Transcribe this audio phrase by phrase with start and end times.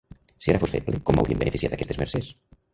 [0.45, 2.35] Si ara fos feble, com m'haurien beneficiat aquestes mercès?